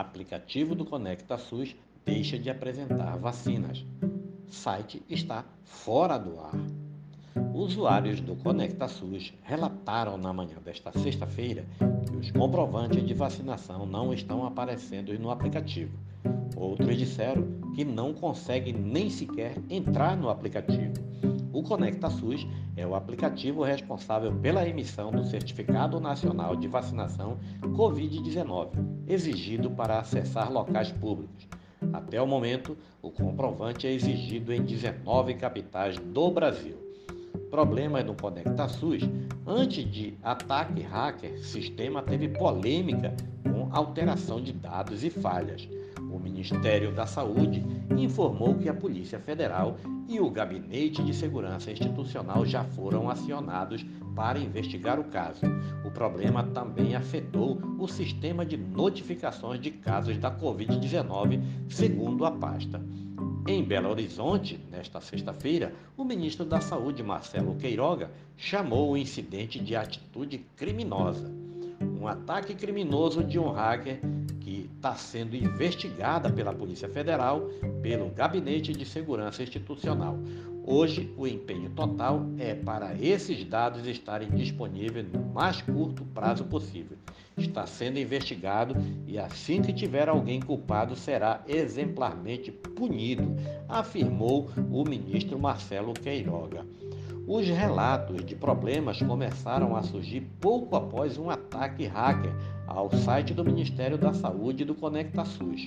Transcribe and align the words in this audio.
aplicativo 0.00 0.74
do 0.74 0.84
Conecta 0.84 1.36
SUS 1.36 1.76
deixa 2.04 2.38
de 2.38 2.50
apresentar 2.50 3.16
vacinas. 3.18 3.84
Site 4.48 5.02
está 5.08 5.44
fora 5.64 6.18
do 6.18 6.40
ar. 6.40 6.54
Usuários 7.54 8.20
do 8.20 8.34
Conecta 8.36 8.88
SUS 8.88 9.32
relataram 9.42 10.16
na 10.16 10.32
manhã 10.32 10.56
desta 10.64 10.90
sexta-feira 10.98 11.64
que 12.06 12.16
os 12.16 12.30
comprovantes 12.30 13.06
de 13.06 13.14
vacinação 13.14 13.86
não 13.86 14.12
estão 14.12 14.44
aparecendo 14.46 15.16
no 15.18 15.30
aplicativo. 15.30 15.96
Outros 16.56 16.96
disseram 16.96 17.46
que 17.74 17.84
não 17.84 18.12
conseguem 18.14 18.72
nem 18.72 19.10
sequer 19.10 19.54
entrar 19.68 20.16
no 20.16 20.30
aplicativo. 20.30 20.94
O 21.52 21.62
Conecta 21.62 22.08
SUS 22.08 22.46
é 22.76 22.86
o 22.86 22.94
aplicativo 22.94 23.62
responsável 23.62 24.32
pela 24.36 24.66
emissão 24.68 25.10
do 25.10 25.24
Certificado 25.24 25.98
Nacional 25.98 26.54
de 26.54 26.68
Vacinação 26.68 27.38
Covid-19, 27.60 28.70
exigido 29.06 29.70
para 29.70 29.98
acessar 29.98 30.52
locais 30.52 30.92
públicos. 30.92 31.48
Até 31.92 32.20
o 32.22 32.26
momento, 32.26 32.76
o 33.02 33.10
comprovante 33.10 33.86
é 33.86 33.92
exigido 33.92 34.52
em 34.52 34.62
19 34.62 35.34
capitais 35.34 35.96
do 35.98 36.30
Brasil 36.30 36.89
problemas 37.50 38.04
no 38.04 38.14
Conecta 38.14 38.68
SUS, 38.68 39.02
antes 39.46 39.84
de 39.90 40.14
ataque 40.22 40.80
hacker, 40.80 41.38
sistema 41.44 42.02
teve 42.02 42.28
polêmica 42.28 43.14
com 43.42 43.68
alteração 43.72 44.40
de 44.40 44.52
dados 44.52 45.02
e 45.02 45.10
falhas. 45.10 45.68
O 46.10 46.18
Ministério 46.18 46.92
da 46.92 47.06
Saúde 47.06 47.64
informou 47.96 48.54
que 48.54 48.68
a 48.68 48.74
Polícia 48.74 49.18
Federal 49.18 49.76
e 50.08 50.18
o 50.18 50.30
Gabinete 50.30 51.02
de 51.02 51.14
Segurança 51.14 51.70
Institucional 51.70 52.44
já 52.44 52.64
foram 52.64 53.08
acionados 53.08 53.84
para 54.14 54.38
investigar 54.38 54.98
o 54.98 55.04
caso. 55.04 55.42
O 55.84 55.90
problema 55.90 56.42
também 56.42 56.96
afetou 56.96 57.60
o 57.78 57.86
sistema 57.86 58.44
de 58.44 58.56
notificações 58.56 59.60
de 59.60 59.70
casos 59.70 60.18
da 60.18 60.30
Covid-19, 60.30 61.40
segundo 61.68 62.24
a 62.24 62.30
pasta. 62.30 62.80
Em 63.46 63.64
Belo 63.64 63.88
Horizonte, 63.88 64.60
nesta 64.70 65.00
sexta-feira, 65.00 65.72
o 65.96 66.04
ministro 66.04 66.44
da 66.44 66.60
Saúde, 66.60 67.02
Marcelo 67.02 67.56
Queiroga, 67.56 68.10
chamou 68.36 68.92
o 68.92 68.96
incidente 68.96 69.58
de 69.58 69.74
atitude 69.74 70.44
criminosa. 70.56 71.30
Um 72.00 72.06
ataque 72.06 72.54
criminoso 72.54 73.24
de 73.24 73.38
um 73.38 73.50
hacker 73.50 74.00
está 74.80 74.94
sendo 74.94 75.36
investigada 75.36 76.32
pela 76.32 76.54
Polícia 76.54 76.88
Federal, 76.88 77.50
pelo 77.82 78.08
Gabinete 78.08 78.72
de 78.72 78.86
Segurança 78.86 79.42
Institucional. 79.42 80.18
Hoje, 80.64 81.12
o 81.18 81.26
empenho 81.26 81.68
total 81.70 82.24
é 82.38 82.54
para 82.54 82.94
esses 82.94 83.44
dados 83.44 83.86
estarem 83.86 84.30
disponíveis 84.30 85.06
no 85.12 85.20
mais 85.20 85.60
curto 85.60 86.02
prazo 86.14 86.44
possível. 86.44 86.96
Está 87.36 87.66
sendo 87.66 87.98
investigado 87.98 88.74
e 89.06 89.18
assim 89.18 89.60
que 89.60 89.72
tiver 89.74 90.08
alguém 90.08 90.40
culpado 90.40 90.96
será 90.96 91.44
exemplarmente 91.46 92.50
punido, 92.50 93.36
afirmou 93.68 94.48
o 94.70 94.82
ministro 94.82 95.38
Marcelo 95.38 95.92
Queiroga. 95.92 96.64
Os 97.32 97.46
relatos 97.46 98.24
de 98.24 98.34
problemas 98.34 99.00
começaram 99.00 99.76
a 99.76 99.84
surgir 99.84 100.22
pouco 100.40 100.74
após 100.74 101.16
um 101.16 101.30
ataque 101.30 101.86
hacker 101.86 102.32
ao 102.66 102.90
site 102.90 103.32
do 103.32 103.44
Ministério 103.44 103.96
da 103.96 104.12
Saúde 104.12 104.64
do 104.64 104.74
Conecta 104.74 105.24
SUS. 105.24 105.64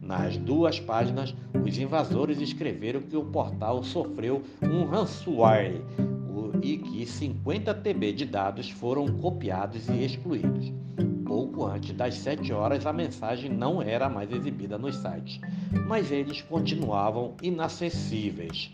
Nas 0.00 0.36
duas 0.36 0.78
páginas, 0.78 1.34
os 1.66 1.76
invasores 1.78 2.40
escreveram 2.40 3.00
que 3.00 3.16
o 3.16 3.24
portal 3.24 3.82
sofreu 3.82 4.44
um 4.62 4.84
ransomware 4.84 5.82
e 6.62 6.78
que 6.78 7.04
50 7.04 7.74
TB 7.74 8.12
de 8.12 8.24
dados 8.24 8.70
foram 8.70 9.08
copiados 9.18 9.88
e 9.88 10.04
excluídos. 10.04 10.72
Pouco 11.26 11.66
antes 11.66 11.92
das 11.92 12.14
7 12.18 12.52
horas, 12.52 12.86
a 12.86 12.92
mensagem 12.92 13.50
não 13.50 13.82
era 13.82 14.08
mais 14.08 14.30
exibida 14.30 14.78
nos 14.78 14.94
sites, 14.94 15.40
mas 15.88 16.12
eles 16.12 16.40
continuavam 16.40 17.34
inacessíveis. 17.42 18.72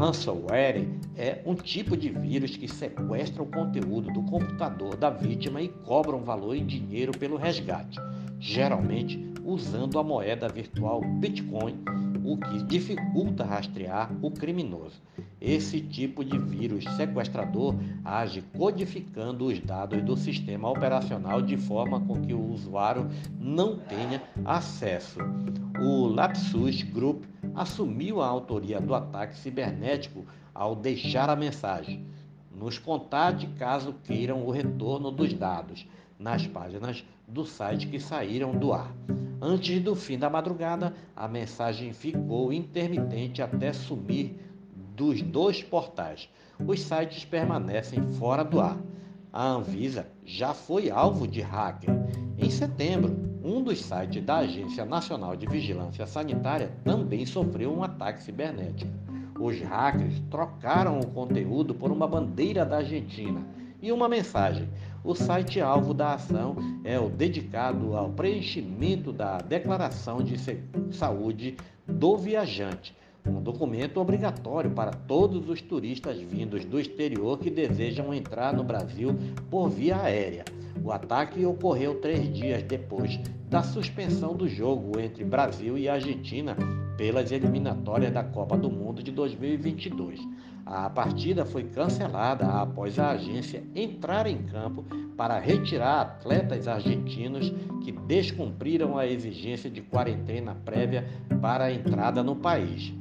Ransomware 0.00 0.88
é 1.14 1.42
um 1.44 1.54
tipo 1.54 1.94
de 1.94 2.08
vírus 2.08 2.56
que 2.56 2.66
sequestra 2.66 3.42
o 3.42 3.46
conteúdo 3.46 4.10
do 4.10 4.22
computador 4.22 4.96
da 4.96 5.10
vítima 5.10 5.60
e 5.60 5.68
cobra 5.68 6.16
um 6.16 6.22
valor 6.22 6.56
em 6.56 6.64
dinheiro 6.64 7.12
pelo 7.12 7.36
resgate, 7.36 8.00
geralmente 8.38 9.22
usando 9.44 9.98
a 9.98 10.02
moeda 10.02 10.48
virtual 10.48 11.02
Bitcoin, 11.02 11.84
o 12.24 12.38
que 12.38 12.62
dificulta 12.62 13.44
rastrear 13.44 14.10
o 14.22 14.30
criminoso. 14.30 15.02
Esse 15.38 15.82
tipo 15.82 16.24
de 16.24 16.38
vírus 16.38 16.84
sequestrador 16.96 17.74
age 18.02 18.42
codificando 18.56 19.48
os 19.48 19.60
dados 19.60 20.02
do 20.02 20.16
sistema 20.16 20.70
operacional 20.70 21.42
de 21.42 21.58
forma 21.58 22.00
com 22.00 22.22
que 22.22 22.32
o 22.32 22.42
usuário 22.42 23.06
não 23.38 23.76
tenha 23.76 24.22
acesso. 24.46 25.18
O 25.78 26.06
Lapsus 26.06 26.82
Group 26.84 27.24
assumiu 27.54 28.20
a 28.20 28.26
autoria 28.26 28.80
do 28.80 28.94
ataque 28.94 29.36
cibernético 29.36 30.24
ao 30.54 30.74
deixar 30.74 31.30
a 31.30 31.36
mensagem: 31.36 32.06
nos 32.54 32.78
contate 32.78 33.46
caso 33.58 33.94
queiram 34.04 34.44
o 34.44 34.50
retorno 34.50 35.10
dos 35.10 35.32
dados 35.32 35.86
nas 36.18 36.46
páginas 36.46 37.04
do 37.26 37.44
site 37.44 37.86
que 37.86 37.98
saíram 37.98 38.52
do 38.52 38.72
ar. 38.72 38.92
Antes 39.40 39.80
do 39.82 39.96
fim 39.96 40.18
da 40.18 40.28
madrugada, 40.28 40.94
a 41.16 41.26
mensagem 41.26 41.94
ficou 41.94 42.52
intermitente 42.52 43.40
até 43.40 43.72
sumir 43.72 44.34
dos 44.94 45.22
dois 45.22 45.62
portais. 45.62 46.28
Os 46.66 46.82
sites 46.82 47.24
permanecem 47.24 48.02
fora 48.12 48.44
do 48.44 48.60
ar. 48.60 48.78
A 49.32 49.46
Anvisa 49.46 50.08
já 50.26 50.52
foi 50.52 50.90
alvo 50.90 51.26
de 51.26 51.40
hacker. 51.40 51.90
Em 52.36 52.50
setembro, 52.50 53.29
um 53.42 53.62
dos 53.62 53.80
sites 53.80 54.22
da 54.24 54.38
Agência 54.38 54.84
Nacional 54.84 55.36
de 55.36 55.46
Vigilância 55.46 56.06
Sanitária 56.06 56.70
também 56.84 57.24
sofreu 57.24 57.72
um 57.72 57.82
ataque 57.82 58.22
cibernético. 58.22 58.90
Os 59.38 59.58
hackers 59.60 60.20
trocaram 60.30 61.00
o 61.00 61.06
conteúdo 61.06 61.74
por 61.74 61.90
uma 61.90 62.06
bandeira 62.06 62.64
da 62.64 62.78
Argentina 62.78 63.42
e 63.80 63.90
uma 63.90 64.08
mensagem. 64.08 64.68
O 65.02 65.14
site 65.14 65.60
alvo 65.60 65.94
da 65.94 66.12
ação 66.12 66.56
é 66.84 67.00
o 67.00 67.08
dedicado 67.08 67.96
ao 67.96 68.10
preenchimento 68.10 69.12
da 69.12 69.38
Declaração 69.38 70.22
de 70.22 70.36
Saúde 70.92 71.56
do 71.88 72.18
Viajante, 72.18 72.94
um 73.26 73.40
documento 73.40 74.00
obrigatório 74.00 74.70
para 74.70 74.90
todos 74.90 75.48
os 75.48 75.60
turistas 75.60 76.18
vindos 76.20 76.64
do 76.64 76.78
exterior 76.78 77.38
que 77.38 77.50
desejam 77.50 78.12
entrar 78.12 78.52
no 78.52 78.64
Brasil 78.64 79.14
por 79.50 79.68
via 79.68 79.96
aérea. 79.96 80.44
O 80.82 80.92
ataque 80.92 81.44
ocorreu 81.44 82.00
três 82.00 82.32
dias 82.32 82.62
depois 82.62 83.18
da 83.48 83.62
suspensão 83.62 84.34
do 84.34 84.48
jogo 84.48 84.98
entre 84.98 85.24
Brasil 85.24 85.76
e 85.76 85.88
Argentina 85.88 86.56
pelas 86.96 87.32
eliminatórias 87.32 88.12
da 88.12 88.22
Copa 88.22 88.56
do 88.56 88.70
Mundo 88.70 89.02
de 89.02 89.10
2022. 89.10 90.20
A 90.66 90.88
partida 90.88 91.44
foi 91.44 91.64
cancelada 91.64 92.46
após 92.46 92.98
a 92.98 93.10
agência 93.10 93.64
entrar 93.74 94.26
em 94.26 94.42
campo 94.44 94.84
para 95.16 95.38
retirar 95.38 96.00
atletas 96.00 96.68
argentinos 96.68 97.52
que 97.82 97.90
descumpriram 97.90 98.96
a 98.96 99.06
exigência 99.06 99.70
de 99.70 99.80
quarentena 99.80 100.54
prévia 100.64 101.06
para 101.40 101.64
a 101.64 101.72
entrada 101.72 102.22
no 102.22 102.36
país. 102.36 102.92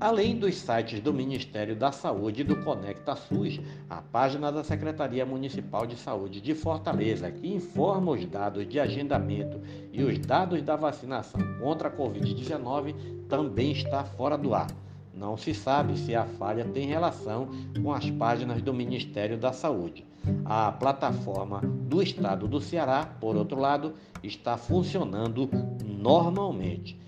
Além 0.00 0.38
dos 0.38 0.54
sites 0.54 1.00
do 1.00 1.12
Ministério 1.12 1.74
da 1.74 1.90
Saúde 1.90 2.42
e 2.42 2.44
do 2.44 2.62
Conecta 2.62 3.16
SUS, 3.16 3.60
a 3.90 4.00
página 4.00 4.52
da 4.52 4.62
Secretaria 4.62 5.26
Municipal 5.26 5.86
de 5.88 5.96
Saúde 5.96 6.40
de 6.40 6.54
Fortaleza, 6.54 7.32
que 7.32 7.52
informa 7.52 8.12
os 8.12 8.24
dados 8.24 8.68
de 8.68 8.78
agendamento 8.78 9.60
e 9.92 10.04
os 10.04 10.16
dados 10.20 10.62
da 10.62 10.76
vacinação 10.76 11.40
contra 11.60 11.88
a 11.88 11.90
Covid-19, 11.90 12.94
também 13.28 13.72
está 13.72 14.04
fora 14.04 14.38
do 14.38 14.54
ar. 14.54 14.68
Não 15.12 15.36
se 15.36 15.52
sabe 15.52 15.98
se 15.98 16.14
a 16.14 16.24
falha 16.24 16.64
tem 16.64 16.86
relação 16.86 17.48
com 17.82 17.92
as 17.92 18.08
páginas 18.08 18.62
do 18.62 18.72
Ministério 18.72 19.36
da 19.36 19.52
Saúde. 19.52 20.06
A 20.44 20.70
plataforma 20.70 21.60
do 21.60 22.00
Estado 22.00 22.46
do 22.46 22.60
Ceará, 22.60 23.04
por 23.20 23.34
outro 23.34 23.58
lado, 23.58 23.94
está 24.22 24.56
funcionando 24.56 25.50
normalmente. 25.84 27.07